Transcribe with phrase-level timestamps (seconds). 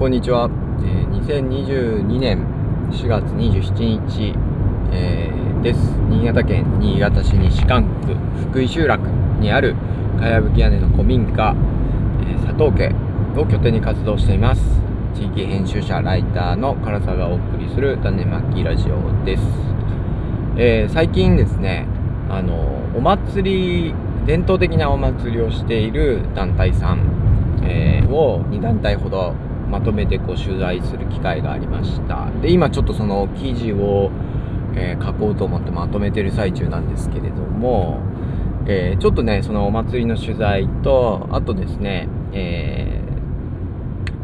[0.00, 0.48] こんにちは、
[0.82, 2.38] えー、2022年
[2.90, 4.32] 4月27日、
[4.94, 5.78] えー、です。
[6.08, 8.14] 新潟県新潟市西蒲区
[8.48, 9.06] 福井集落
[9.40, 9.76] にある
[10.18, 11.54] かやぶき屋根の古民家、
[12.22, 12.94] えー、佐藤家
[13.38, 14.62] を拠点に活動しています。
[15.14, 19.42] 地域編集者ライターの唐沢がお送りする種まきラジオです、
[20.56, 21.86] えー、最近ですね
[22.30, 22.54] あの
[22.96, 23.94] お祭り
[24.24, 29.34] 伝統的なお祭りをしている団体さん、えー、を2団体ほど
[29.70, 32.28] まとめてこう取材する機会がありました。
[32.42, 34.10] で今ちょっとその記事を、
[34.74, 38.00] えー、書こうと思ってまとめてる最中なんですけれども、
[38.66, 43.00] えー、ちょっとねそのお祭りの取材とあとですね、え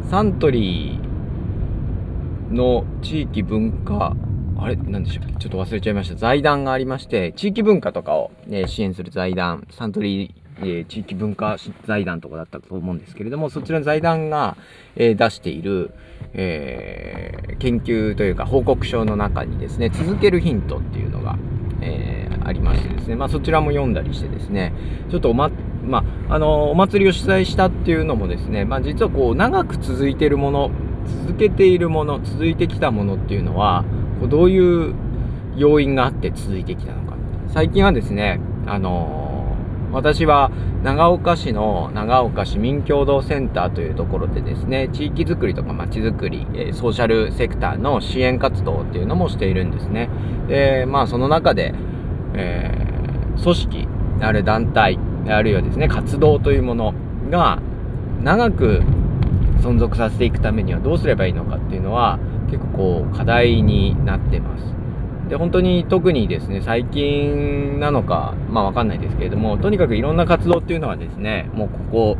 [0.05, 4.15] ー、サントリーの地域文化
[4.59, 4.75] あれ？
[4.75, 6.15] なんでしょうちょっと忘れちゃいました。
[6.15, 14.57] 財団がありまして地域文化とかを、ね、支援する財団サントリーえー、地域文化財団とかだったと思うんですけれども、そちらの財団が、
[14.95, 15.91] えー、出している、
[16.33, 21.37] えー、研究というか報告書の中にですね、続けるヒントっていうのが、
[21.81, 24.73] えありましてですね、まあ、そちらも読んだりしてですね、
[25.09, 25.51] ちょっとおま、
[25.83, 30.71] まあ、あのお祭りを取材したっていうのもですね、まあ、実はこう長く続いているもの、
[31.25, 33.83] 続けているもの、続いてきたものっていうのは、
[34.21, 34.95] こうどういう
[35.57, 37.17] 要因があって続いてきたのか。
[37.49, 39.26] 最近はですね、あの
[39.91, 40.51] 私は
[40.83, 50.09] 長岡市の長岡市民共同センターというところでですね、地域づくりとか街づくり、えソーシャルセクターの支援活動っていうのもしているんですね。
[50.47, 51.73] で、まあその中で、
[52.35, 53.87] えー、組織、
[54.21, 56.93] ある団体、あるいはですね、活動というもの
[57.29, 57.59] が
[58.23, 58.81] 長く
[59.61, 64.76] 存続させていくためにはどうすればいいのかっていうのは結構こう課題になってます。
[65.29, 72.17] で本当に特にですね最近なのかまあわかんないですけれどもとにかくいろんな活動っていうのはですねもうここ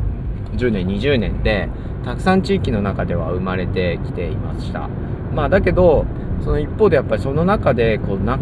[0.56, 1.68] 10年20年で
[2.04, 4.88] たくさん地域の中では生まれてきていました。
[5.34, 6.06] まあだけど
[6.42, 8.38] その一方でやっぱりその中でこうな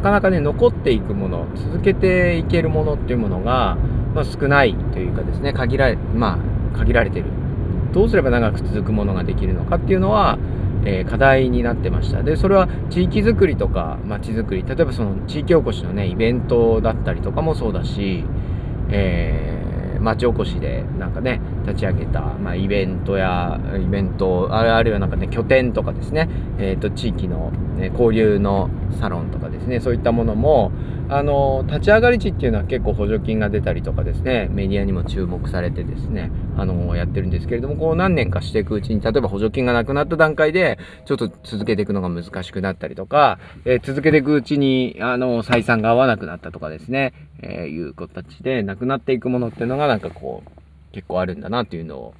[0.00, 3.76] かなかね残っていくもの続けていけるものっていうものが、
[4.14, 6.38] まあ、少ないというかですね限られま
[6.74, 7.26] あ限られてる。
[7.92, 10.38] どうすれば長く続くものができるのかっていうのは
[10.84, 12.22] え、課題になってました。
[12.22, 18.24] でそれは地域づくりとか街づくり例えばその地域おこしのねイベントだったりとかもそうだし、
[18.90, 28.70] えー、町おこしでなんかね立ち上げた、まあ、イベントやイベントあるいはなんかね拠点とかですね、えーと、地域の、ね、交流の
[29.00, 29.80] サロンとかですね。
[29.80, 30.72] そういったものも
[31.10, 50.50] あの立ち上がり地っていうのは結構補助金が出たりとかですねメディアにも注目されてですねあのやってるんですけれどもこう何年かしていくうちに例えば補助金がなくなった段階でちょっと続けていくのが難しくなったりとか、えー、続けていくうちにあの採算が合わなくなったとかですね、えー、いう形でなくなっていくものっていうのがなんかこう
[50.92, 52.14] 結構あるんだなっていうのを、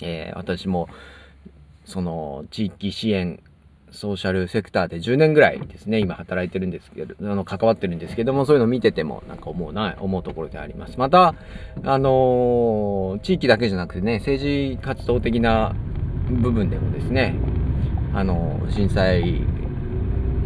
[0.00, 0.88] えー、私も
[1.84, 3.42] その地域支援
[3.94, 10.98] ソーシャルセクターで10年ぐらいですね、今働いてるんですけど、あの、関わってるんですけども、そういうの見てても、なんか思うな、思うところであります。
[10.98, 11.34] また、
[11.84, 15.74] あのー、地域だけじゃなくてね、政治活動的な
[16.30, 17.36] 部分でもですね、
[18.12, 19.42] あのー、震災、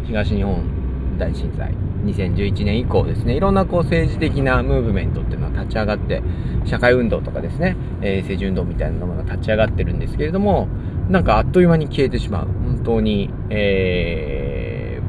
[0.05, 1.73] 東日本大震災、
[2.05, 6.21] 2011年以降ですね、いろんなこう政治的なムーブメントっていうのは立ち上がって、
[6.65, 10.67] 社会運動とかですね、えー、政治運動みたいなものが立ち上がってるんですけれども、
[11.09, 12.47] なんかあっという間に消えてしまう。
[12.79, 15.01] 本当に、え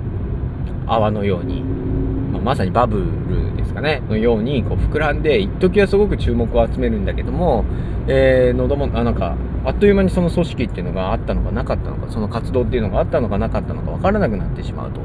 [0.86, 7.64] ー、泡のように、まあ、まさにバブルですかね、のようにこう膨らんで、一時はすごく注目を集めるんだけども、
[8.08, 15.00] えー、喉も、あ、なんか、あっという間にその組織っていうのがあったのかなかったのか、その活動っていうのがあったのかなかったのか分からなくなってしまうと。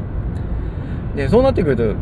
[1.16, 1.96] で、そうなってくると、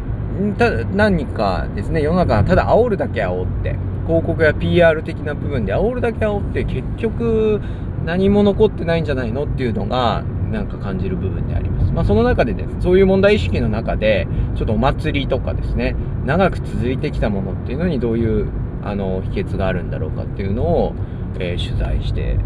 [0.57, 3.75] た何かですね、世の中ただ煽るだけ煽って、
[4.07, 7.62] 広告や PR 的な部分で煽るだけ煽って結局
[8.06, 10.23] 何も残ってないんじゃないのっていうのが
[10.53, 11.91] なんか感じる部分であります。
[11.91, 18.47] まあ、その中でですね、そういう問題意識の中で、ちょっとお祭りとかですね、長く続いてきたものっていうのにどういう
[18.84, 20.94] あの秘訣があるんだろうかっていうのを、
[21.40, 22.38] えー、取材して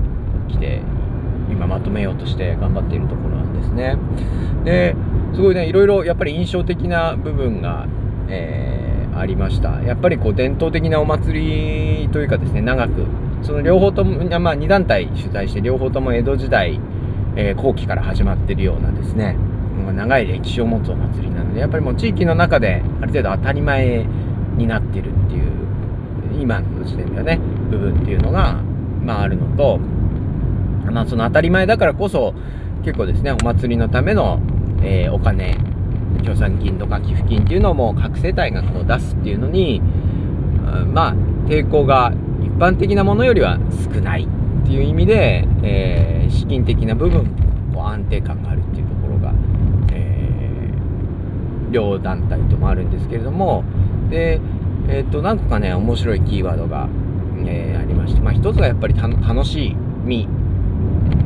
[0.48, 0.82] きて、
[1.52, 3.98] 今まとめようとして頑張っているところなんですね。
[4.64, 4.96] で、
[5.34, 7.88] すごいね、いろいろやっぱり印象的な部分が、
[8.30, 9.82] えー、ありました。
[9.82, 13.06] やっぱりこう伝統的なお祭りというかですね、長く
[13.42, 16.80] その両方とも、まあ、2団体取材して両方とも江戸時代、
[17.38, 19.38] えー、後期から始まってるようなですね
[19.94, 24.06] 長い歴史を持つお祭りなのでやっぱりもう地域の中である程度当たり前
[24.58, 27.40] になってるっていう今の時点ではね
[27.70, 28.56] 部分っていうのが、
[29.04, 32.34] まあ、あるのと、まあ、その当たり前だからこそ
[32.84, 34.40] 結構ですねお祭りのための、
[34.82, 35.58] えー、お金
[36.26, 39.82] 協賛金とか寄付金っていうのをもう各世帯がこう出すっていうのに、
[40.94, 41.14] まあ
[41.48, 42.12] 抵抗が
[42.42, 43.58] 一般的なものよりは
[43.94, 44.37] 少ない。
[44.64, 49.34] っていう意味で、えー、資金的な部分こ安定感があるっていうところが、
[49.94, 53.64] えー、両団体ともあるんですけれども
[54.10, 54.42] で、
[54.88, 56.90] えー、と何個かね面白いキーワードが、
[57.46, 60.28] えー、ありまして、まあ、一つがやっぱり楽しみ。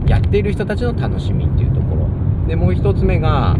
[0.07, 2.07] やっている人たちの楽しみっていうところ。
[2.47, 3.55] でもう一つ目が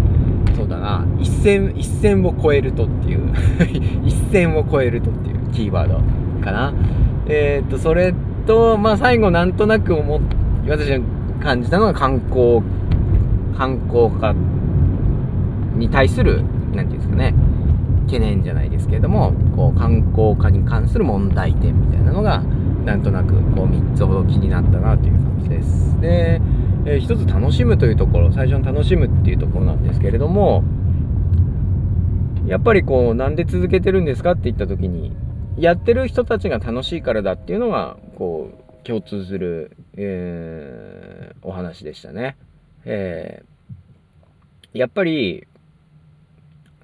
[0.54, 3.34] そうだな一線一線を超えるとっていう。
[4.04, 6.02] 一線を超えるとっていうキーワード
[6.44, 6.74] かな。
[7.28, 10.22] えっ、とそれとまあ最後なんとなく思っ
[10.68, 11.00] 私が
[11.42, 12.62] 感じたのが観光
[13.58, 14.34] 観光家
[15.78, 17.34] に対する何て言うんですかね。
[18.06, 22.44] 懸念じゃないですけれどもこう観光家に関する問題点みたいなのが
[22.84, 26.02] なんとなくこう3つほど気になったなという感じです。
[26.02, 26.42] で、
[26.86, 30.64] えー、一つ楽しむというところ最初の楽しむっていうところなんですけれども
[32.48, 35.14] やっぱりこうなんで続けてるんですかって言った時に
[35.58, 42.38] やってる人たちが楽しいからだっていうのがこう共通する、えー、お話でしたね。
[42.86, 45.48] えー、やっぱり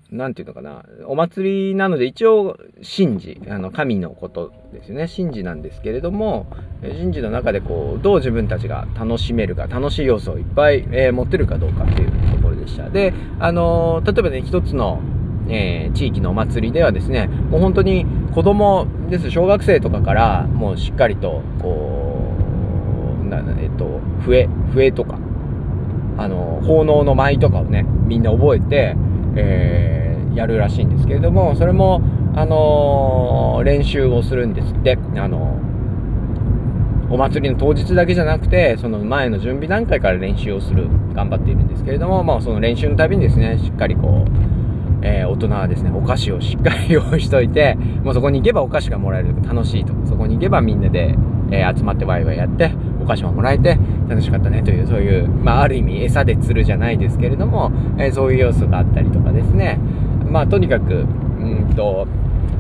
[0.09, 2.57] 何て言うのかなお祭りなので一応
[2.97, 6.47] 神事あの神のことですよね神事なんですけれども
[6.81, 15.01] 神事の中でこうどう自分たちが楽しめるか楽しい要素をいっぱい、えー、持ってるかどうかっていうところでしたであのー、例えばね一つの
[15.49, 22.35] えー、地域のお祭りではですねもう本当に子供です小学生とかからもうしっかりとこ
[23.23, 25.17] うなえっと笛笛とか
[26.17, 28.95] あの奉納の舞とかをねみんな覚えて、
[29.35, 32.01] えー、やるらしいんですけれどもそれも
[32.35, 35.59] あのー、練習をするんですってあの
[37.09, 44.56] お祭りの当日だけじゃなくてその前の準備段階から練習をする頑張っているんですけれども、まあ、その練習のたびにですねしっかりこう
[45.01, 49.35] えー、大人はですねお菓子をしっかり用意しといてもうそこに行けばお菓子がもらえる。
[49.43, 49.93] 楽しいと。
[50.05, 51.15] そこに行けばみんなで、
[51.51, 53.77] えー、集まってワイワイやってお菓子ももらえて
[54.07, 59.79] 楽しかったねというそういう、まあ、ある意味餌で釣るじゃないですけれども、えー、そういう要素があったりとかですね。
[60.29, 62.07] まあとにかくうんと、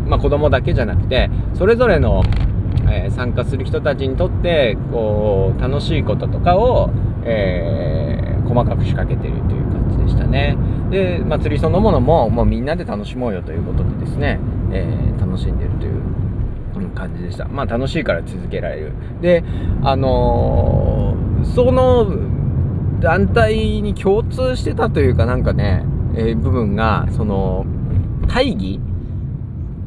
[0.07, 2.23] まあ、子供だけじゃなくてそれぞれの、
[2.89, 6.89] え参加する人たちにとってこう楽しいこととかを、
[7.25, 10.55] え細かく仕掛けてるという感じでしたね。
[10.89, 14.39] で祭りそのものももうみんなで楽しもうよということでですね、
[14.71, 17.47] えー、楽しんでるという感じでした。
[17.47, 18.93] まあ楽しいから続けられる。
[19.21, 19.43] で
[19.83, 22.07] あのー、その
[22.99, 25.83] 団体に共通してたというかなんかね、
[26.15, 27.65] えー、部分がその
[28.27, 28.79] 大義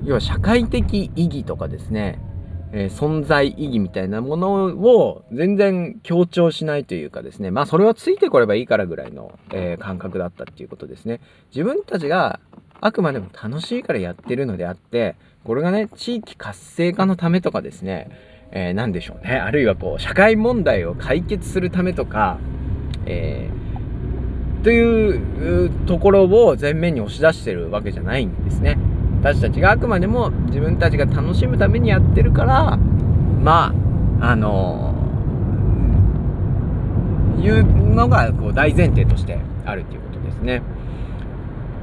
[0.05, 2.21] 要は社会的意義とかですね
[2.73, 7.51] えー、存在意義みたいなものを全然強調しないというかですね。
[7.51, 11.21] まあそれはついてこればいいからぐらいの、えー、感覚だったっていうことですね。
[11.51, 12.41] 自分たちが
[12.81, 18.11] あくまでも楽しいからやってるのであってこれがね地域活性化のためとかですね、
[18.53, 19.35] えー、何でしょうね。
[19.35, 22.39] あるいはこう社会問題を解決するためとか、
[23.07, 28.79] えー、というところを前面に押し出してるわけじゃないんですね。
[29.21, 32.77] 私たちがあくまでも自分たちが楽しむためにやってるから
[33.43, 33.75] ま
[34.21, 34.95] ああの、
[37.39, 37.65] いう
[37.95, 40.63] のがこう大前提としてあるっていうことですね。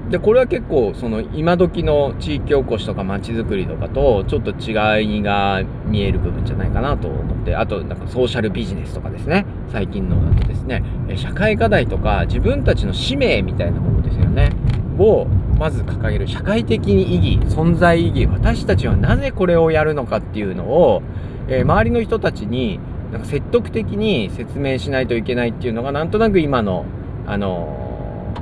[0.10, 9.46] でこれは結構その今時の地域おこしとか街づくりとかとちょっと違いが見える部分じゃないかなと思ってあとなんかソーシャルビジネスとかですね。
[9.70, 10.84] 最近のだとですね。
[11.18, 14.52] 社会課題とか自分たちの使命みたいなものですよね。
[14.98, 21.02] をまず掲げる社会的に意義存在意義私たちはなぜこれをやるのかっていうのを、
[21.48, 22.80] えー、周りの人たちに
[23.12, 26.86] なんか説得的に説明しないといけないっていうのがなんとなく今の
[27.26, 28.34] あの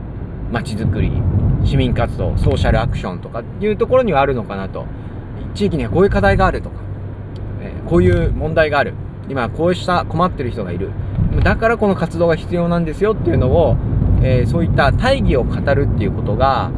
[0.50, 1.12] ー、街づくり
[1.64, 4.86] 市民活動ソーシャルアクションとかっていうところにはあるのかなと。
[5.56, 6.76] 地域にはこういう課題があるとか、
[7.62, 8.94] えー、こういう問題がある。
[9.30, 10.92] 今こうした困ってる人がいる。
[11.44, 13.78] だからこの活動が必要なんですよっていうのを
[14.26, 16.72] えー、そういった大義を語るっていうことが、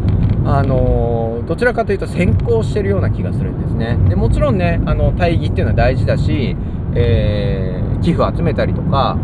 [0.47, 3.97] あの、どちらかというと先行してるような気がするんですね。
[4.09, 6.55] でもちろんねあの大義っていうのは大事だし、
[6.93, 9.17] えー、寄付を集めたりとか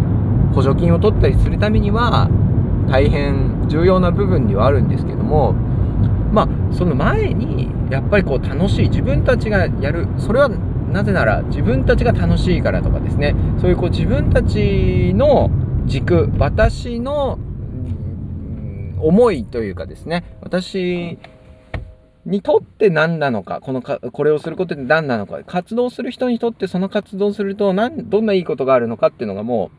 [0.55, 2.29] 補助金を取ったりするためには
[2.89, 5.53] 大変重要な部分にはあるんですけども
[6.31, 15.49] まあその前にやっぱりこう楽しい自分たちがやるそれはなぜなら自分たちが楽しいからとかですねそういうこう自分たちの
[15.85, 17.37] 軸私の
[19.07, 21.17] 思いというかですね私
[22.25, 29.71] にとって何なのかこのかこれをすることで何なのか活動する人にとってその活動すると何どんないいことがあるのかっていうのがも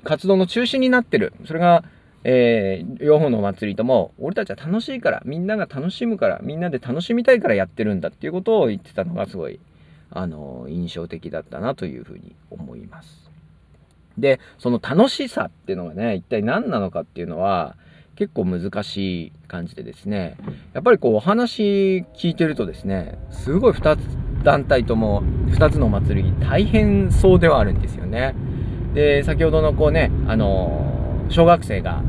[0.00, 1.84] う活動の中心になってるそれが、
[2.24, 9.60] えー、両方のお祭りとも俺たちは楽しいからみんなが楽しむからみんなで楽しみたいからやってるんだっていうことを言ってたのがすごい
[10.10, 13.30] あの印象的だったなというふうに思います。
[14.18, 17.76] で、その楽しさっていうのがね、一体何なのかっていうのは、
[18.20, 20.36] 結構難しい感じでですね、
[20.74, 24.00] やっぱりこうお話聞いてるとですね、すごい2つ
[24.44, 28.34] 団体とも2つのお祭り大変そうではあるんですよね。
[28.92, 32.02] で、先ほどのこうね、あの小学生が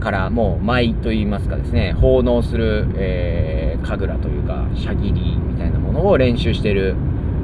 [0.00, 6.96] からもう舞といいますかですね、奉納する、えー、神楽というか、シャギリみたいなものを練習してる、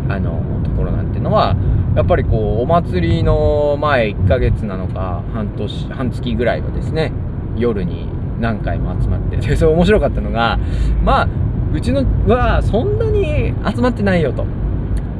[0.09, 1.54] あのところなんてのは、
[1.95, 7.12] やっぱりこう、お祭りの前1ヶ月なのか、半年、半月ぐらいはですね、
[7.57, 8.09] 夜に
[8.40, 10.59] 何回も集まって、 で、それ面白かったのが、
[11.04, 11.28] まあ、
[11.73, 14.45] うちのはそんなに集まってないよと。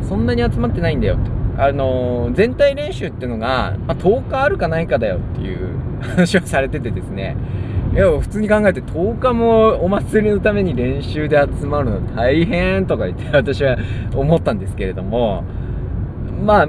[0.03, 1.63] そんなに集まってないんだよと。
[1.63, 5.59] あの全体練習っていうのが、まあ、10日あるかないかだよっていう
[6.01, 7.37] 話をされててですね。
[7.93, 13.77] いや、普通に考えて10日もお祭りのために練習で集まるの大変とか言って私は
[14.15, 15.43] 思ったんですけれども、
[16.45, 16.69] まあ、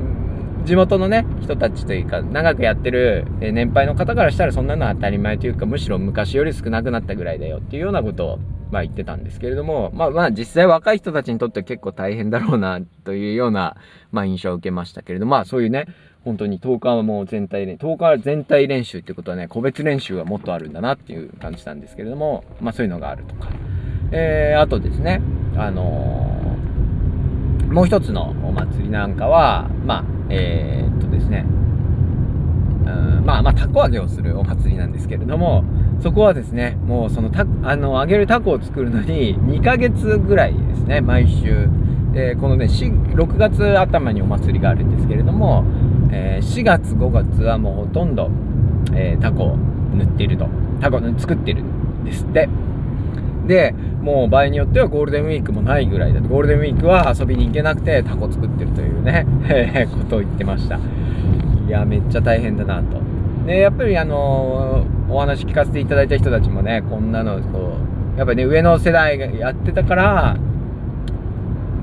[0.65, 8.39] 地元のね、人たちというか、長くやってる年配の方からしたらそんなのは当たり前というか、むしろ昔より少なくなったぐらいだよっていうようなことを、
[8.71, 13.75] まあ言ってたんですけれども、まあまあ実際若い人たちにとっては結構大変だろうなというような、
[14.11, 15.87] まあ印象を受けましたけれども、まあそういうね、
[16.23, 23.49] 本当に10日はもう全体練、10日は全体練習ってことはね、個別練習はもっとあるんだなっていう感じなんですけれども、まあそういうのがあるとか。
[24.13, 25.21] えー、あとですね、
[25.55, 26.40] あのー、
[27.71, 31.45] もう一つのお祭りなんかは、まあ、えー、っとですね、
[32.85, 32.89] う
[33.21, 35.63] んまあまあ、たこ揚げをするお祭りなんですけれども、
[36.01, 41.69] そこはですね、もうそのた、あの、揚げるタコを作るのに2ヶ月ぐらいですね、毎週。
[42.13, 45.63] で、このね、6月頭にお祭りがあるんですけれども、
[46.11, 48.29] えー、4月、5月はもうほとんど、
[48.93, 49.57] えー、タコを
[49.95, 50.47] 塗っていると。
[50.81, 52.49] タコ作ってるんですって。
[53.47, 56.27] で、もう場合によってはゴールデンウィークもないぐらいだと。
[56.27, 59.25] ゴールデンウィークは遊びに行けなくてタコ作ってるというね、
[59.93, 60.79] ことを言ってました。
[61.67, 62.99] いや、めっちゃ大変だなと。
[63.45, 67.73] で、やっぱりあのー、お話聞かせていただいた人たちもね、こんなの、こ
[68.15, 70.35] う、やっぱりね、上の世代がやってたから、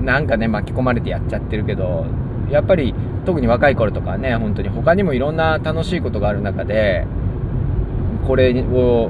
[0.03, 2.05] なんかね、巻き込まれてやっちゃってるけど、
[2.49, 2.93] やっぱり
[3.25, 7.05] 特に若い頃とかね、本当に他にもいろんな楽しいことがある中で、
[8.27, 9.09] これを、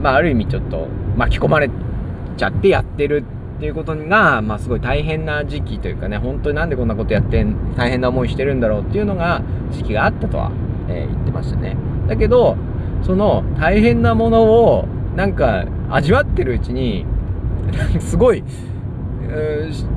[0.00, 1.89] まあ、ある意味ちょっと巻き込まれて
[2.40, 3.24] ちゃってやってる
[3.58, 7.44] っていうことが、まあ、すごい大変な時期というかね、本当になんでこんなことやって
[7.76, 10.50] 大変な思いしてるんだろうっていうのが、時期があったとは、
[10.88, 11.76] えー、言ってましたね。
[12.08, 12.56] だけど、
[13.02, 17.04] その大変なものを、なんか、味わってるうちに、
[18.00, 18.42] すごい、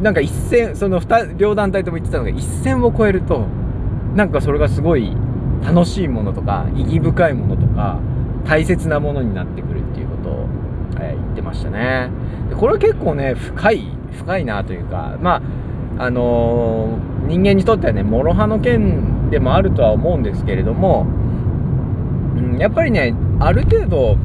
[0.01, 0.99] なんか一線、その
[1.37, 3.45] 両団体とも言ってたのが一線を超えると、
[4.15, 5.15] なんかそれがすごい
[5.65, 7.99] 楽しいものとか、意義深いものとか、
[8.45, 10.45] 大切なものになってくるっていうことを、
[10.99, 12.09] えー、言ってましたね。
[12.49, 15.41] でこれは結構ね、深い、深いなというか、ま
[15.99, 21.05] あ、あのー、人間にとってはね、諸刃の剣でもあるとは思うんですけれども、
[22.35, 24.17] うん、やっぱりね、ある程度、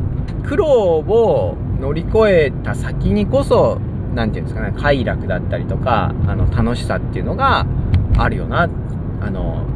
[0.47, 3.79] 苦労を乗り越えた先にこそ、
[4.15, 7.67] 何て言うんですかね、快楽だったりとか、あの、楽しさっていうのが
[8.17, 8.69] あるよな、
[9.21, 9.67] あの、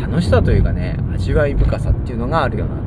[0.00, 2.82] 楽しさというかね、味わい深さっていうのがあるよなと、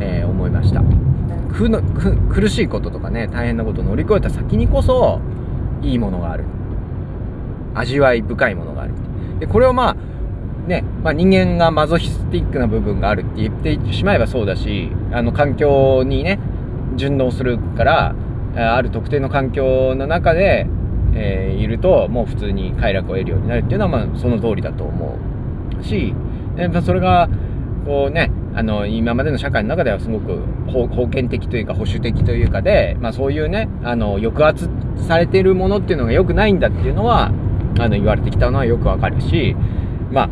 [0.00, 1.05] えー、思いました。
[1.52, 5.20] 苦の苦しいこととかね大変なことを乗り越えた先にこそ
[5.82, 6.44] いいものがある。
[7.74, 8.94] 味わい深いものがある。
[9.38, 9.96] でこれをまあ
[10.66, 16.40] ね、まあ、人間がマゾヒスティックな部分があるって言ってしまえばそうだしあの環境にね
[16.96, 18.14] 順応するから
[18.56, 20.66] ある特定の環境の中で、
[21.14, 25.18] えー、いるともう普通に快楽を得るようになるっていうのはまあその通りだと思
[25.80, 26.14] うし
[26.84, 27.28] それが
[27.84, 34.70] こうねあの今までの社会の中ではすごく封建的というか保守的というかで、まあ、そういうねあの抑圧
[35.06, 37.26] されてるものっていうのが良くないんだっていうのは
[37.78, 39.54] あの言われてきたのはよくわかるし
[40.10, 40.30] ま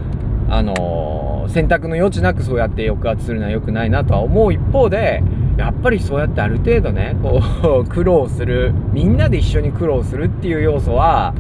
[0.49, 5.23] ああの選択の余地なくそうやって抑圧するのは良くないなとは思う一方で
[5.59, 7.43] やっぱりそうやってある程度ねこ
[7.81, 11.35] う 苦労するみんなで一緒に苦労するっていう要素は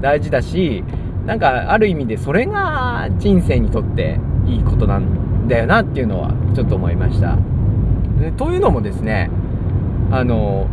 [0.00, 0.82] 大事だし
[1.26, 7.36] なんかある意味でそれが人生にとっていいことなんだだよなっていうのはちょっと思いました。
[8.36, 9.30] というのもですね
[10.10, 10.68] あの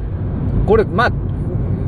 [0.65, 1.12] これまあ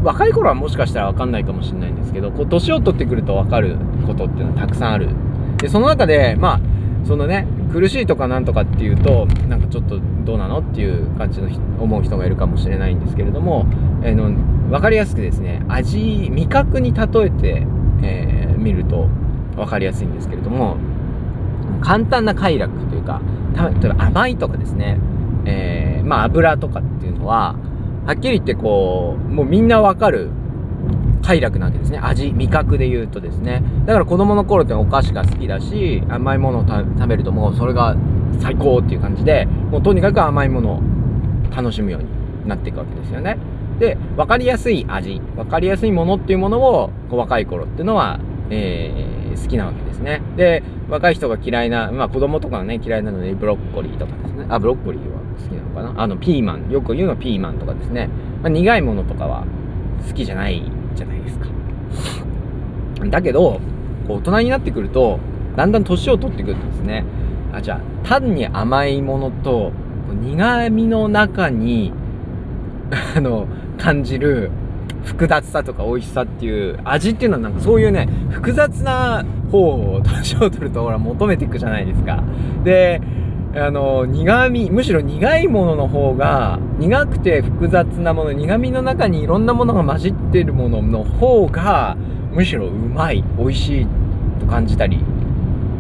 [0.04, 3.78] 若い頃はもしかしたら分かんないかもしれないんですけどこう年を取ってくると分かる
[4.08, 5.10] ことっていうのはたくさんある
[5.58, 6.60] でその中でまあ
[7.06, 11.50] そのね苦しいとかなんとかっていうとなんかちょっとどうなのっていう感じの
[11.82, 13.66] 思う人がいるかもしれないんですけれども、
[14.04, 14.32] えー、の
[14.70, 17.68] 分かりやすくですね味味覚に例えて、
[18.04, 19.08] えー、見ると
[19.56, 20.78] 分かりやすいんですけれども
[21.82, 23.22] 簡単な快楽というか、
[23.82, 24.98] 例えば甘いとかですね、
[25.46, 27.56] えー、まあ油とかっていうのは、
[28.06, 30.30] はっきり言ってこう、もうみんなわかる
[31.22, 32.00] 快楽なわけですね。
[32.00, 33.64] 味味覚で言うとですね。
[33.86, 37.96] だから子供の頃ってお菓子が好きだし甘いものを食べるともうそれが
[38.42, 40.82] 最高っていう感じでもうとにかく甘いものを
[41.56, 43.38] 楽しむようになっていくわけですよね。
[43.80, 50.22] で分かりやすい味分かりやすいものっていうものをこう若い頃っていうのは、えー、好きなわけですね。
[50.36, 54.46] で若い人が嫌いなまあ子供とかがね嫌いなのでブロッコリーとかですね。
[54.50, 56.02] あブロッコリーは好きなのかな？
[56.02, 56.70] あのピーマン。
[56.70, 58.10] よく言うのピーマンとかですね、
[58.42, 59.46] まあ、苦いものとかは
[60.08, 60.64] 好きじゃない
[60.96, 61.48] じゃないですか。
[63.10, 63.60] だけど
[64.08, 65.20] こう大人になってくると
[65.56, 67.06] だんだん年を取ってくるとですね。
[67.54, 69.72] あじゃあ単に甘いものと
[70.22, 71.94] 苦味の中に
[73.16, 74.52] あの感じる
[75.04, 82.24] 複雑さとか美味しさっていう味っていうのはなんかそういうね複雑な方を年を取るとほら求めていくじゃないですか。
[82.64, 83.02] で
[83.56, 91.98] あの苦味むしろ苦いものの方が苦くて複雑なもの苦味の中にいろんなものが混じってるものの方が
[92.32, 93.88] むしろうまい美味しい
[94.40, 95.00] と感じたり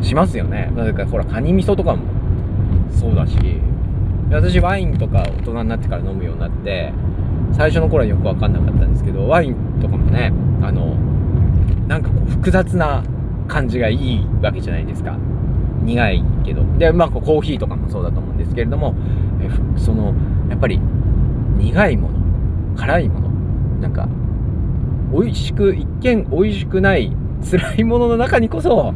[0.01, 0.71] しますよね。
[0.75, 2.03] だかほらカニ味噌とかも
[2.91, 3.37] そうだし。
[4.31, 6.93] 私ワインとか大人になってから飲むようになって
[7.53, 10.95] 最初の頃はよく分かんなかったんですけどワインとかもねあの
[11.87, 13.03] なんかこう複雑な
[13.47, 15.17] 感じがいいわけじゃないですか。
[15.83, 16.63] 苦いけど。
[16.77, 18.95] でまあコーヒーとかもそうだと思うんですけれども
[19.41, 20.13] えその
[20.49, 20.79] やっぱり
[21.57, 23.29] 苦いもの辛いもの
[23.81, 24.07] なんか
[25.11, 27.11] 美味しく一見美味しくない
[27.49, 28.93] 辛いものの中にこそ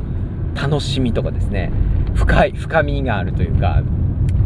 [0.56, 1.72] 楽しみとかですね。
[2.14, 3.82] 深い深みがあるというか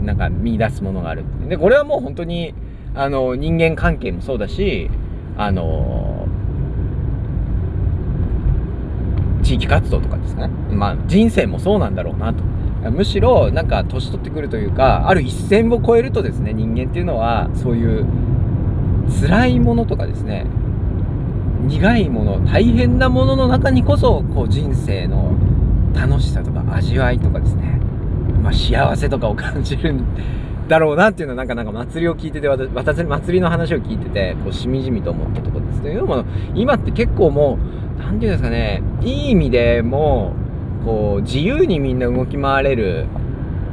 [0.04, 2.54] なんか見出すものがあるでこれはもう本当に
[2.98, 4.90] あの人間関係もそうだし
[5.38, 6.28] あの
[9.44, 10.50] 地域活動とかですね。
[10.72, 12.44] まあ人生もそうなんだろうなと。
[12.92, 18.06] むしろなんか年取ってくるというかある一線を越えるとですね人間っていうのはそういう
[19.22, 20.46] 辛いものとかですね
[21.66, 25.36] 苦いもの大変なものの中にこそこう人生の
[25.94, 27.80] 楽しさとか味わいとかですね、
[28.42, 29.96] まあ、幸せとかを感じる
[30.68, 35.82] だろうなっていうのはなんかなんか祭りを聞いてて私祭りの話を聞いててこうしみじみと思ったところです。
[35.82, 37.58] というのも今って結構も
[37.98, 40.34] う何て言うんですかねいい意味でも
[40.84, 43.06] こう自由にみんな動き回れる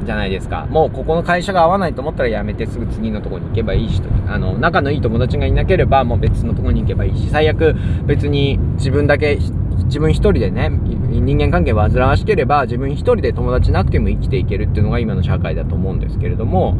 [0.05, 0.67] じゃないですか。
[0.69, 9.39] もうここの会社が合わないと思ったら辞めてすぐ次のとこに行けばいいしあの仲のいい友達がいなければもう別のとこに行けばいいし最悪別に自分だけ
[9.85, 16.77] 自分一人でね人間関係煩わしければ自分一人で友達なくても生きていけるっていうのが今の社会だと思うんですけれども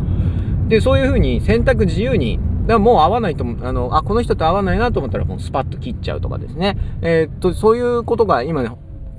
[0.67, 6.77] でそういうふうに選択自由にだからもう合わないとあのあこの人と合わないなと思ったらもうスパッと切っちゃうとかですね。
[7.01, 8.71] えー、っとそういうことが今ね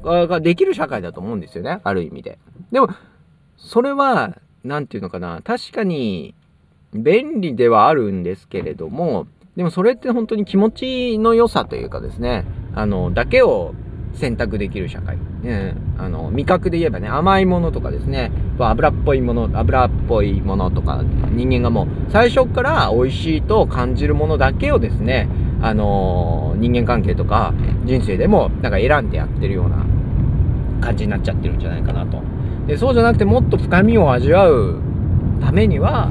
[0.02, 1.80] ができる社会だと思うんですよね。
[1.84, 2.38] ある意味で。
[2.72, 2.88] でも
[3.56, 5.42] それは何て言うのかな。
[5.44, 6.34] 確かに
[6.92, 13.74] 便利ではあるんですけれどもでもそれって本当に気持ちの良さというかですねあのだけを
[14.14, 25.28] 選択できる社会、ね、あの味覚で言えばね甘いものとかですね油っぽいもの油っぽいものとか人間がもう最初から美味しいと感じるものだけをですね
[25.60, 27.52] あの人間関係とか
[27.84, 29.76] 人生でもなんか選んでやってるような
[30.80, 32.22] 感じになっちゃってるんじゃないかなと。
[32.66, 34.80] でそうじゃなくてもっと深みを味わう
[35.40, 36.08] ためには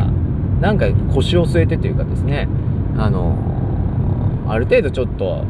[0.61, 2.47] なんか腰を据えてというかですね
[2.97, 3.35] あの
[4.47, 5.43] ある程度ちょっと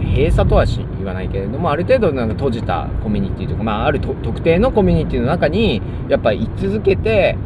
[0.00, 7.36] 閉鎖とは言わないけれどもある程度なんか閉じたコミュニティとか、まあ、ある特定のコミュニティの中にやっぱり居続けて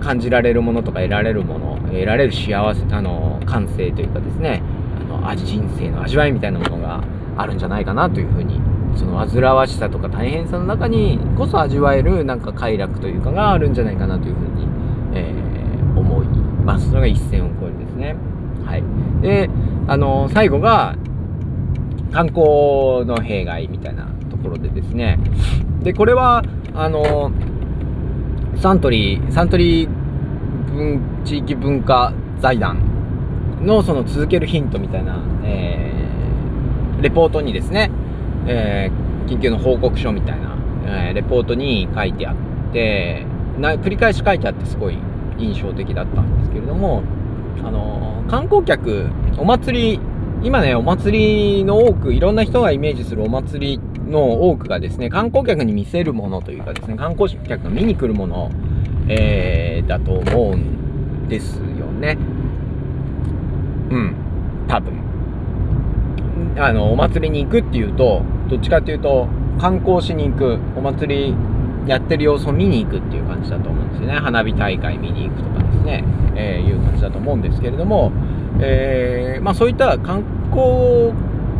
[0.00, 4.62] 感じられるものとか得られるもの得られる幸せあの感性というかですね
[5.00, 7.02] あの味人生の味わいみたいなものが
[7.36, 8.60] あるんじゃないかなというふうに
[8.96, 14.66] その煩わしさとか大変さの中にこそ味わえるなんか快楽というかがあるんじゃないかなというふうに、
[15.14, 16.26] えー、思い
[16.64, 16.88] ます。
[16.88, 17.65] それが一線を越。
[19.26, 19.50] で、
[19.88, 20.94] あの最後が
[22.12, 25.18] 観光の弊害みたいなところでですね。
[25.82, 27.32] でこれはあの
[28.56, 29.90] サントリーサントリー
[30.72, 32.78] 文地域文化財団
[33.62, 37.90] のその続けるヒントみたいな、えー、レポートにですね、
[38.46, 40.56] えー、緊急の報告書みたいな、
[41.08, 42.36] えー、レポートに書いてあっ
[42.72, 43.26] て
[43.58, 44.98] な繰り返し書いてあってすごい
[45.38, 47.02] 印象的だったんですけれども
[47.64, 50.00] あの観光客お祭り
[50.42, 58.50] 今ね、お祭りの多く、いろんな人がイメージするお祭りの多くがですね、観光客に見せるものというかですね、観光客が見に来るもの、
[59.08, 62.18] えー、だと思うんですよね。
[63.90, 64.14] うん、
[64.68, 64.92] 多分。
[66.58, 69.26] あの、お祭りに行くっていうと、どっちかっていうと、
[69.58, 71.34] 観光しに行く、お祭り
[71.86, 74.14] やってる様子を見に行くっていう感じだと思うんですよね。
[74.14, 78.12] 花火大会見に行くとかですね、えー、いう感じだと思うんですけれども、
[78.60, 81.12] えー、まあ、そういった観光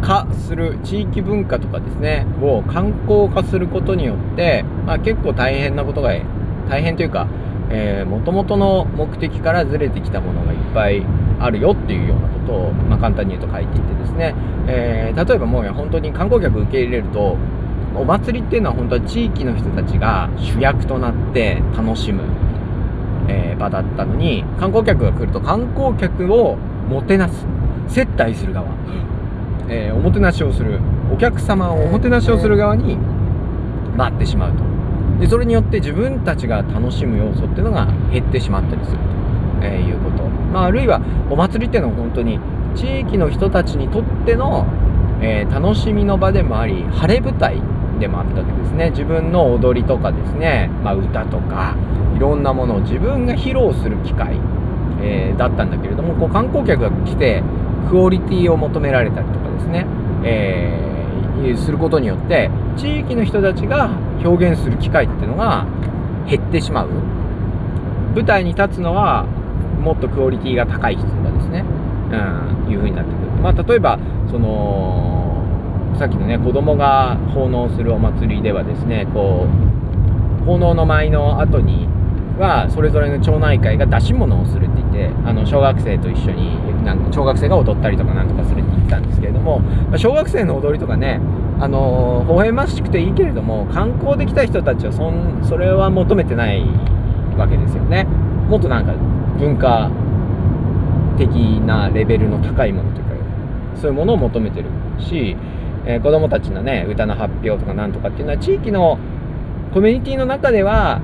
[0.03, 6.11] 化する地域文化とかですねを観光化することによって、まあ、結構大変なことが
[6.69, 7.27] 大変というか
[8.07, 11.03] もともとの目的からずれてきたものがいっぱい
[11.41, 14.35] あるよっていうようなことを、まあ、簡単に言うと書いていてですね、
[14.69, 17.37] えー、例えばもう本当に観光客受け入れると
[17.95, 22.23] お祭りっていうのは本当は地域の人たちが主役となって楽しむ、
[23.29, 27.47] えー、場だったのに観光客が来ると観光客をもてなす
[27.89, 28.67] 接待する側、
[29.69, 30.81] えー、おもてなしをする
[31.13, 32.99] お客様をおもてなしをする側に
[33.97, 34.65] 回ってしまうと。
[35.21, 39.05] でそれによって自分たちが楽しむ要素っていうのが減ってしまったりすると、
[39.63, 42.39] えー、いうこと、まあ、あるいはお祭りっていうのは本当に
[42.75, 44.67] 地域の人たちにとっての、
[45.23, 47.63] えー、楽しみの場でもあり晴れ舞台
[47.99, 48.91] でもあったわけですね。
[48.91, 51.75] 自分の踊りとかですね、まあ、歌とか
[52.17, 54.39] いろんなものを自分が披露する機会、
[55.01, 57.43] えー、だったんだけれどもこう観光客が来て
[57.89, 59.87] クオリティを求められたりとかですね、
[60.25, 63.91] えー、することによって地域の人たちが
[64.25, 65.67] 表現する機会っていうのが
[66.27, 66.89] 減ってしまう。
[68.15, 69.25] 舞台に立つのは
[69.81, 71.65] もっとクオリティが高い人がですね、
[72.11, 73.31] うん、いう風になってくる。
[73.43, 73.99] まあ例えば
[74.31, 75.16] その
[75.99, 79.47] さっきのね子供が奉納するお祭りではですねこ
[80.43, 81.89] う奉納の舞の後に
[82.39, 89.63] はそれぞれの町内会が出し物をするって言ってあの小学生と一緒になん小学生が踊ったりとかなんとかするって言ったんですけれども
[89.97, 91.21] 小学生の踊りとかね
[91.59, 96.63] あの微笑ましくていいけれども観光で来た人たちはそんそれは求めてない
[97.39, 98.05] わけですよね。
[98.05, 98.93] もっとなんか
[99.39, 99.91] 文化
[101.19, 101.29] 的
[101.61, 103.11] なレベルの高いものというか
[103.81, 105.37] そういうものを求めてるし、
[105.87, 108.99] えー、子供たちのね歌の発表とかなんとかっていうのは地域の
[109.73, 111.01] コミュニティの中では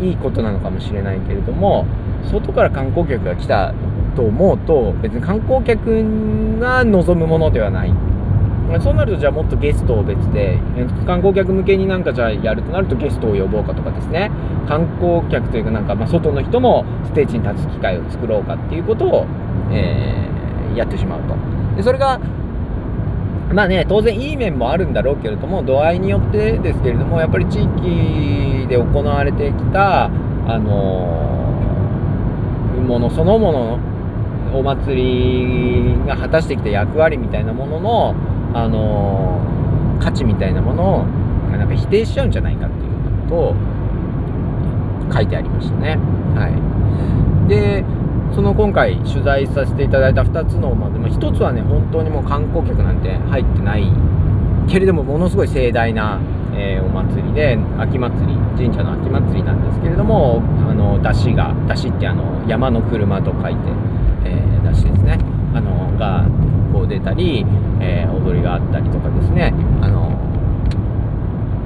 [0.00, 1.86] いいことなのかもしれないけれども
[2.30, 3.74] 外から観光客が来た
[4.16, 7.92] と思うと別に観光客が望むものではない。
[8.82, 10.58] そうなるとじゃあもっとゲストを別で
[11.06, 14.30] 観光客向けになんかじゃあやるとなるとゲストを呼ぼうかとかですね。
[14.68, 19.26] 観光客というかなんかま外の人もステージに立つ機会を作ろうかっていうことを、
[19.70, 21.34] えー、やってしまうと。
[21.76, 22.20] でそれが
[23.52, 30.10] まあね当然いい面もあるんだろうけれども度合いによってですけれどもやっぱり地域で行われてきたあ
[30.58, 33.78] のー、ものそのもの
[34.54, 38.14] お祭りが果たしてきた役割みたいなものの
[38.54, 41.04] あのー、価値みたいなものを
[41.56, 42.90] なんか否定しちゃうんじゃないかっていう
[43.22, 43.54] ことを
[45.12, 45.98] 書いてありましたね。
[46.34, 46.48] は
[47.46, 47.84] い、で
[48.34, 53.90] その今回取材させていただいた2つの、まあ、でも1つはね本当にもう観光客なんて入ってない
[54.68, 56.20] けれどもものすごい盛大な、
[56.54, 63.60] えー、お祭りで秋祭り神社の秋祭りなんですけれどもあの出汁が出汁ってあの山の車と書いて、
[64.24, 65.18] えー、出汁ですね。
[65.54, 66.26] あのが
[66.72, 67.44] こう出たり、
[67.80, 69.54] えー、踊りがあったりとかですね。
[69.80, 70.12] あの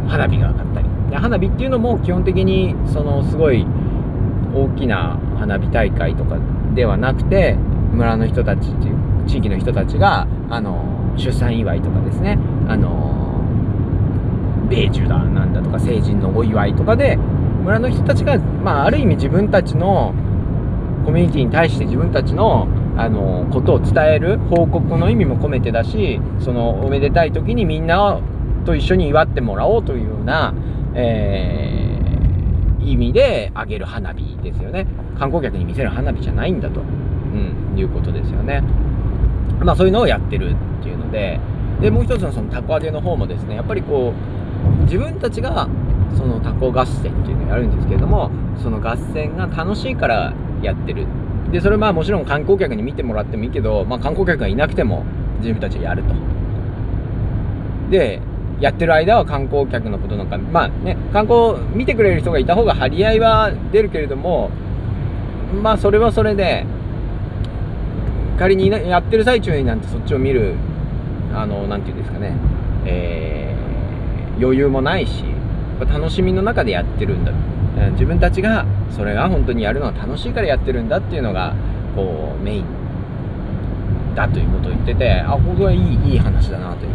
[0.08, 0.88] 花火が上がったり。
[1.10, 3.66] で花火っていうのも基本的にそのすごい
[4.54, 6.36] 大きな花火大会とか
[6.74, 7.54] ではなくて
[7.92, 13.22] 村の人たちっていう地域の人たちがあの出産祝いとかですねあの
[14.68, 20.14] 米寿だなんだとか成人のお祝いとかで村の人たちが、まあ、ある意味自分たちの
[21.04, 28.20] コミュニティに対して自分たちのあのことを伝える報告の意味も込めてだしそのおめでたい時にみんな
[28.66, 30.52] と一緒に祝ってもらおうというような、
[30.94, 31.81] えー、
[32.84, 34.86] 意味であげる花火ですよね。
[35.18, 38.62] 観光客に見せる花火じゃないんだと、うん、いうことですよね。
[39.60, 41.40] まあそういうのをやってるっていうので。
[41.82, 44.14] でもう一つのそのたこ揚げの方もですねやっぱりこ
[44.80, 45.68] う自分たちが
[46.16, 48.30] そのタコ合戦っていうのをやるんですけれども
[48.62, 51.06] その合戦が楽しいからやってる。
[51.50, 55.04] でそれまあもちろん観光客に見てもらってもいいけど、まあ、観光客がいなくても
[55.40, 56.14] 自分たちはやると。
[57.90, 58.20] で
[58.62, 64.50] やってる間は観光客のことなんかまあね観光見てくれる人がいた方が張り合いは出るけれども
[65.62, 66.64] まあそれはそれで
[68.38, 70.54] 仮にやってる最中になんてそっちを見る
[71.34, 72.36] あの何て言うんですかね
[72.84, 75.24] えー、余裕もないし
[75.80, 77.32] 楽しみの中でやってるんだ
[77.92, 81.54] 自分たちがそれが本当にやるのは楽しいからやってるんだっていうのが
[81.96, 82.64] こうメイン
[84.14, 86.91] だということを言っててあ本当はいいいい話だなという、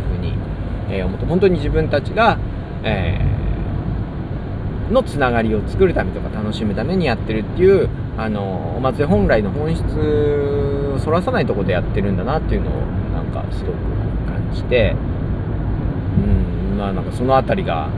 [0.89, 2.37] えー、本当に自分たちが、
[2.83, 9.83] えー、のつながりを作るためとか楽しむためにやってるっていうあのお祭り本来の本質
[10.95, 12.73] をそらさないとこでやってるんだなっていうのを
[13.13, 13.77] なんかすごく
[14.25, 14.95] 感じて
[16.17, 17.89] うんまあなんかその辺りが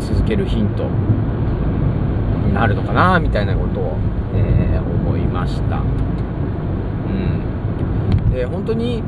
[0.00, 3.96] 続けるヒントになるのかなみたいなことを、
[4.34, 5.78] えー、思いました。
[5.78, 5.80] う
[8.28, 9.02] ん、で本当に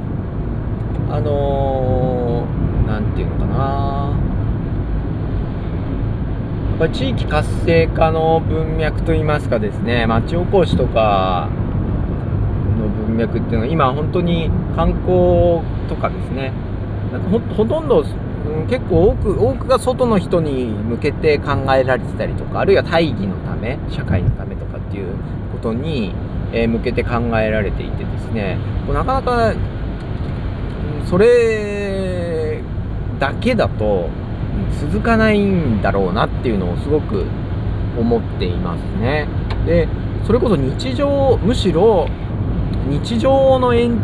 [1.10, 2.46] あの
[2.86, 4.34] 何、て言うのかな。
[6.70, 10.06] やっぱ地域活性化の文脈といいますかですね。
[10.06, 11.48] 町おこしとか
[12.76, 16.52] の文脈っていうのは今本当に観光とかですね。
[17.12, 25.14] なんかほとんど、ん、結構多く多くが外の人に向けて考えられてたりとかあるいは大義のため社会のためとかっていう
[25.52, 26.12] ことに、
[26.52, 28.58] え向けて考えられていてですね。
[28.88, 29.54] なかなか
[31.04, 32.23] それ
[33.18, 34.08] だけだと
[34.80, 37.24] 続かないんだろうなっていうのをすごく
[37.98, 39.28] 思っていますね。
[39.66, 39.88] で
[40.26, 42.08] それこそ日常むしろ
[42.88, 43.98] 日常の延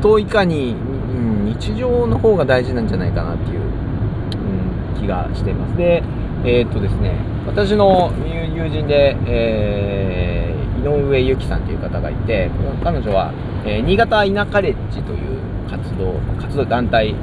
[0.00, 5.76] といかに、うん、日常の方が大事なんじゃないかなっていう、うん、気がしています。
[5.76, 6.02] で
[6.44, 8.12] えー、っとですね私の
[8.54, 12.50] 友人で、えー、井上由紀さんという方がいて
[12.82, 13.32] 彼女は、
[13.64, 17.14] えー、新潟稲カレッジという活動活動団体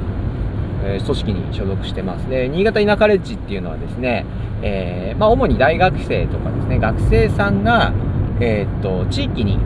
[0.84, 2.28] え組織に所属してます。
[2.28, 4.24] で、新潟稲カレッジっていうのはですね、
[4.62, 7.92] えー、まあ、主に大学生とかですね、学生さんが、
[8.40, 9.58] えー、っと、地域に、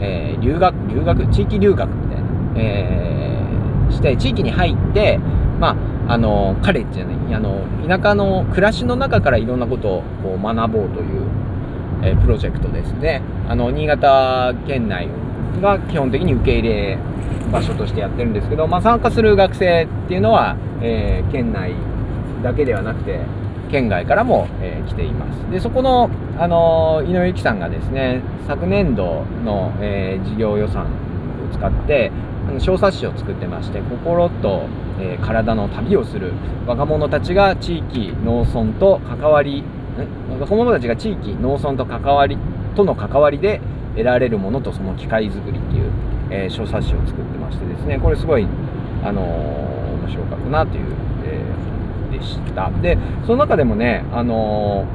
[0.00, 3.28] えー、留学、留学、地域留学みたいな、え
[3.90, 5.18] して、地域に入って、
[5.60, 5.76] ま
[6.08, 11.26] あ、あの、カレッジじゃない、あの、田舎の暮らしの中からいろんなことをこう学ぼうという、
[12.02, 13.22] えプロジェクトですね。
[13.48, 15.08] あの、新潟県内
[15.60, 16.98] が基本的に受け入れ
[17.52, 21.74] 場所としてやってるんですけど、まあ、参加する学生っていうのは、えー、県内
[22.42, 23.20] だけではなくて
[23.70, 25.50] 県外からも、えー、来ています。
[25.50, 30.88] でそこの、あのー、井上由紀さんがですね昨年度の、え事業予算を
[31.52, 32.10] 使って
[32.48, 34.68] あの小冊子を作ってまして心と、
[35.00, 36.32] え体の旅をする
[36.66, 39.64] 若者たちが地域農村と関わり
[40.40, 42.38] 若者たちが地域農村と関わり
[42.74, 43.60] との関わりで
[43.98, 45.92] 得られるものとその機械作りっていう、
[46.30, 48.46] えー、小冊子を作ってましてですねこれすごい、
[49.02, 50.84] あのー、面白かったなという、
[51.24, 52.70] えー、でした。
[52.70, 54.86] でその中でもね、あの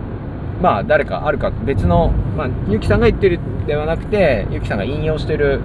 [0.59, 5.59] ー、まあ誰かあるか別の、まあ、ゆきさんが言ってるではなくてゆきさんが引用してる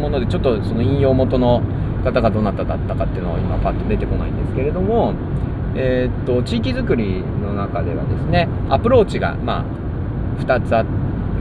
[0.00, 1.62] ものでちょっとその引用元の
[2.02, 5.14] 方がどなただったかっていうのは今パッと出てこないんですけれども
[5.76, 9.64] えー、っと地域づくりの中ではですねアプローチがまあ
[10.40, 10.84] 2つあ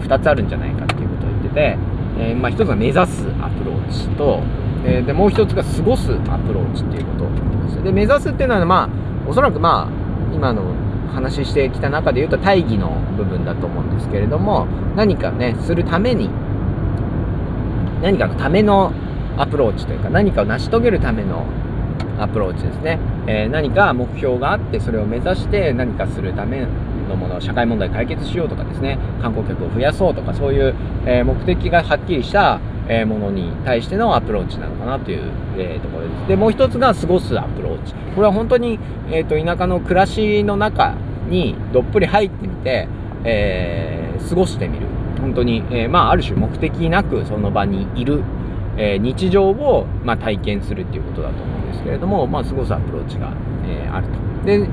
[0.01, 1.12] 2つあるんじゃないかっていう
[1.53, 1.77] で、
[2.17, 4.41] えー、まあ、1つは目指すアプローチと、
[4.85, 7.29] えー、でもう1つが過ごすアプローチっていうこと
[7.67, 8.89] ですで目指すっていうのはまあ
[9.29, 10.73] おそらくまあ今の
[11.13, 16.29] 話してきた中で言うと大義の部分だと思うんですけれども何かねするために
[18.01, 18.91] 何かのための
[19.37, 21.45] アプローチというか何かを成し遂げるための
[22.19, 26.67] アプローチですね、えー、何か目標があってそれを目指して何かするため
[27.15, 30.75] のもの社会問題解決しようとかですね観光客を増やそうとかそういう、
[31.25, 32.59] 目的がはっきりした、
[33.07, 35.31] ものに対してのアプローチなのかなという、
[35.79, 36.27] ところです。
[36.27, 37.93] でもう一つが過ごすアプローチ。
[38.15, 38.77] これは本当に、
[39.09, 40.95] えーと、田舎の暮らしの中
[41.29, 42.87] にどっぷり入ってみて、
[43.23, 44.87] え過ごしてみる。
[45.21, 48.21] 本当に、えまあある種目的なくその場にいる
[48.77, 53.33] えー、日常を、まあ、体験するっていうことだと思うんですけれども、まあ、過ごすアプローチが、
[53.67, 54.45] え、あると。
[54.45, 54.67] で、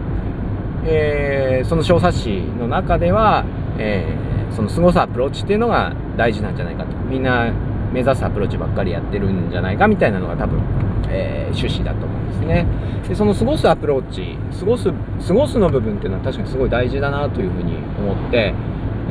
[0.85, 3.45] えー、その小冊子の中では、
[3.79, 6.97] えー、その過ごすアプローチっていうのが大事なんじゃないかと。
[7.09, 7.53] みんな
[7.93, 10.61] 目指すアプローチばっかりやってるんじゃないかみたいなのが多分、
[11.09, 12.67] えー、趣旨だと思うんですね。
[13.09, 14.93] でその過ごすアプローチ過ごす
[15.27, 18.55] 過ごすの部分っていうのは確かにすごい大事だなというふうに思って、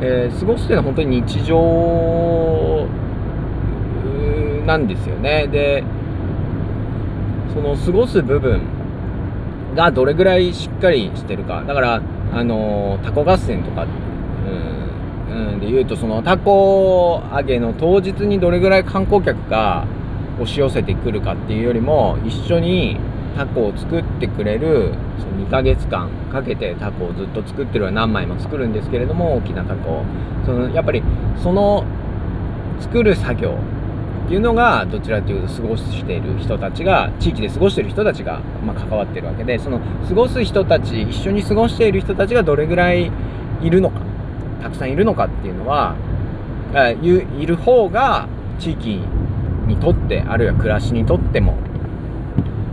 [0.00, 2.86] え、過ごすっていうのは本当に日常
[4.66, 5.46] なんですよね。
[5.48, 5.84] で
[7.52, 8.62] その過ごす部分
[9.74, 12.02] がどれぐらいしっかりしてるかだから
[12.32, 13.86] あのタコ合戦とか、
[15.28, 19.86] うん、うん、で言うとそのタコ揚げの当日にどれぐらい観光客が
[20.40, 22.98] 押し寄せてくるかっていうよりも一緒に
[23.36, 30.04] タコを作ってくれるその2ヶ月間かけてタコをずっと作ってるは何枚も作るんですけれども大きなタコ
[30.44, 31.02] そのやっぱり
[31.42, 31.84] その
[32.80, 33.58] 作る作業
[34.30, 43.10] ていうのがどちらかというと過ごしている人たちが地域で過ごしている人たちが、ま、関わってるわけでその過ごす人たち一緒に過ごしている人たちがどれぐらい
[43.60, 43.98] いるのか
[44.62, 45.96] たくさんいるのかっていうのは
[47.02, 48.28] いる方が
[48.60, 49.00] 地域
[49.66, 51.58] にとってあるいは暮らしにとっても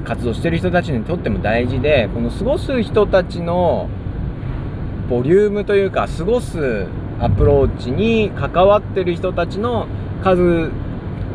[0.05, 3.89] 活動してる人たちにとっても大事でこの過ごす人たちの
[5.09, 6.85] ボリュームというか過ごす
[7.19, 9.87] アプローチに関わってる人たちの
[10.23, 10.69] 数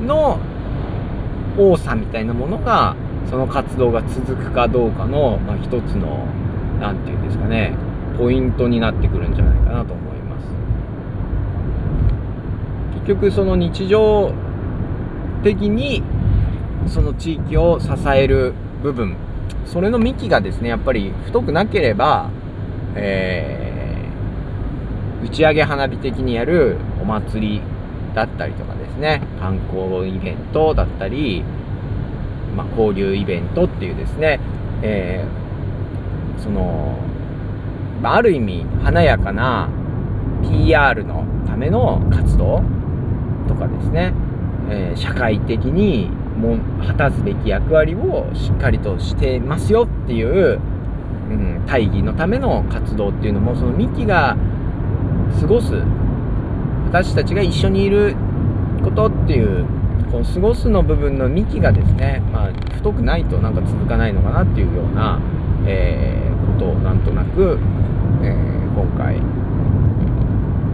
[0.06, 0.38] の
[1.58, 2.96] 多さみたいなものが
[3.30, 6.26] その活動が続くかどうかの、まあ、一つの
[6.80, 7.74] 何て言うんですかね
[8.18, 10.46] ポイントになってくるんじゃないかなと思います。
[12.94, 14.32] 結局その日常
[15.42, 16.02] 的に
[16.86, 19.16] その地域を支える部分
[19.64, 22.30] それの幹がですねやっぱり太くなければ、
[22.94, 27.62] えー、打ち上げ花火的にやるお祭り
[28.14, 29.22] だったりとかですね。
[29.40, 31.44] 観光イベントだったり、
[32.56, 34.40] まあ、交流イベントっていうですね、
[34.82, 36.98] えー、その、
[38.02, 39.68] まあ、ある意味華やかな
[40.42, 42.62] PR のための活動
[43.48, 44.12] とかですね、
[44.68, 50.60] えー、社会的にも果たすべき役割をしっかりとしてますよっていう、
[51.30, 54.36] うん、大義のための活動っていうのもそのミキが
[55.40, 55.82] 過ごす
[56.92, 58.14] 私たちが一緒にいる
[58.84, 59.64] ことっていう
[60.10, 65.18] この過ごすの部分の幹がですね、まあ、太くないとなんか続かないのかなっていうような、
[65.66, 67.58] えー、ことをなんとなく、
[68.22, 69.20] えー、今回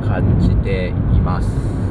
[0.08, 1.48] 感じています。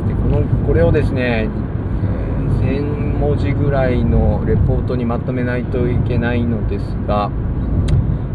[0.10, 7.32] でこのこれをですね、えー、1000文字ぐらいのレポートにまとめないといけないのですが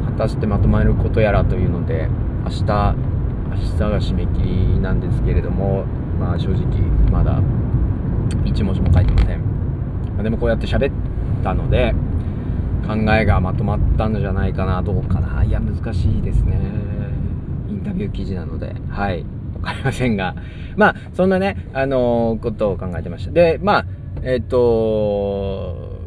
[0.07, 2.09] 果たしてまとまることやらというので
[2.45, 3.12] 明日
[3.55, 5.85] 明日が締め切りなんですけれども
[6.19, 7.41] まあ正直まだ
[8.45, 9.41] 1文字も書いてません、
[10.15, 10.95] まあ、でもこうやって喋っ
[11.43, 11.95] たので
[12.87, 15.45] 考えがまとまったんじゃないかなどうかな。
[15.45, 16.61] いや難しいですね。
[17.69, 18.75] インタビュー記事なので。
[18.91, 19.25] はい。
[19.55, 20.35] 分かりませんが。
[20.77, 23.31] まあそんなねあのー、ことを考えてました。
[23.31, 23.87] でまあ
[24.23, 26.01] えっ、ー、と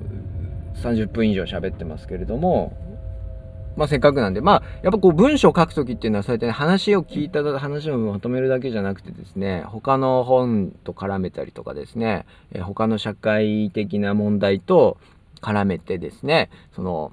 [0.76, 2.78] 30分以上喋ってますけれども
[3.76, 14.98] まあ、せっかくなんで、まあ、やっぱこう文章を書くときっていうのは、そうやって話を聞いた話をまとめるだけじゃなくてですね、他の本と絡めたりとかですね、え他の社会的な問題と
[15.42, 17.12] 絡めてですね、その、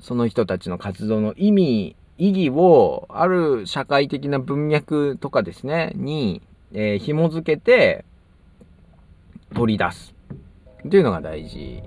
[0.00, 8.04] その人たちの活動の意味、意義をある社会的な文脈とかですね、に、えー、紐づけて
[9.54, 10.17] 取り出す。
[10.86, 11.82] っていうのが大事、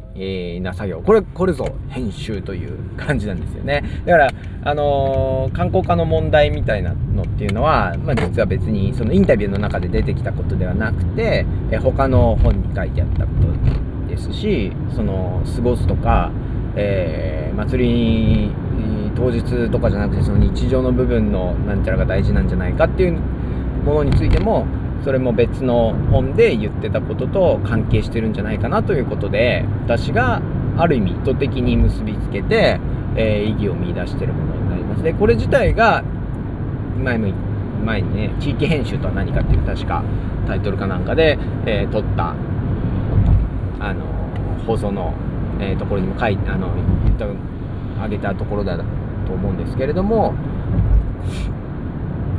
[0.61, 1.01] な作業。
[1.01, 3.83] これこれぞ編集という感じなんですよね。
[4.05, 4.31] だから
[4.63, 16.31] あのー、観光家の問題みたいなのっていうのは、まあ、実は別にそのインタビューの中で出てきたことではなくて、えー、他の本に書いてあったことですしその過ごすとか、
[16.75, 18.51] えー、祭り
[19.15, 23.13] 当日とかじゃなくてその日常の部分のなんちゃらが大事なんじゃないかっていう
[23.85, 24.65] ものについても
[25.03, 30.41] それも別の本で言ってたことと関係してるんじゃないかなということで私が
[30.77, 32.79] ある意味意図的に結びつけて、
[33.15, 35.03] えー、意義を見出してるものになります。
[35.03, 36.03] でこれ自体が
[36.97, 37.33] 前も
[37.83, 40.03] 前にね地域編集とは何かっていう確か
[40.47, 42.35] タイトルかなんかで、えー、撮った
[43.79, 44.05] あの
[44.67, 45.13] 放送の、
[45.59, 46.69] えー、ところにも書いてあの
[47.05, 47.25] 言った
[48.03, 48.83] あげたところだと
[49.33, 50.35] 思うんですけれども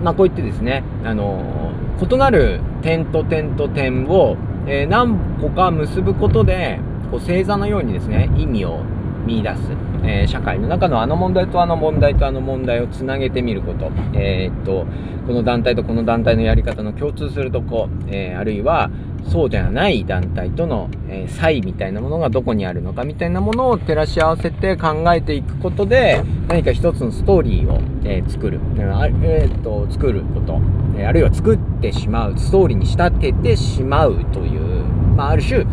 [0.03, 4.37] まあ、こう言ってですね、あの異なる点と点と点を、
[4.67, 8.81] えー、何個か結ぶことで、こう星座のようにですね、意味を
[9.27, 9.61] 見出す、
[10.05, 14.87] えー、社会の中のあの問題とあの問題とあの問題をつなげてみること、えー、っと
[15.27, 18.91] この団体とこの団体のやり方の共通するとこ、えー、あるいは
[19.31, 30.61] そうじゃない団体との、え差異みたいなものがどこにあるのかみたいなものを照らし合わせて考えていくことで何か一つのストーリーを、え作る、えー、っと作ること、
[30.97, 34.85] えあるいは作ってしまうストーリーに仕立ててしまうという、
[35.17, 35.65] まあ、ある種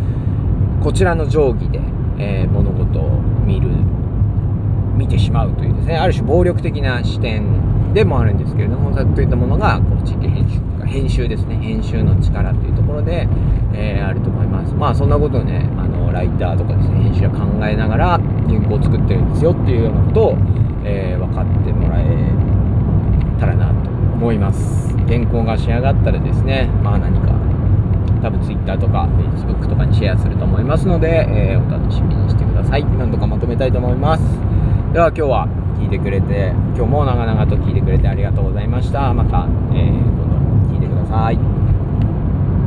[0.84, 1.80] こちらの定規で、
[2.20, 3.19] え物事を
[3.50, 3.70] 見る
[4.96, 13.28] 見てしまうというですねある種暴力的な視点でもあるんですけれどもそういったものがこの地域編集とか編集ですね編集の力というところで、
[13.74, 14.74] えー、あると思います。
[14.74, 18.06] まあそんなことをねあのライターとかですね編集者考えながら
[18.48, 20.38] 原稿を作ってるんですよっていうようなことを、
[20.86, 22.06] えー、分かってもらえ
[23.40, 24.96] たらなと思います。
[25.08, 27.39] 原稿が仕上がったらですねまあ何か
[28.22, 32.86] 多分 Twitter とか Facebook とかにシェアすると思いますので、えー、お楽しみにしてください。
[32.86, 34.24] なんとかまとめたいと思います。
[34.94, 35.48] では今日は
[35.80, 39.14] 聞いてくれて、今日も長々と聞いてくれてありがとうございました。
[39.14, 41.59] また、えー、今度聞いてください。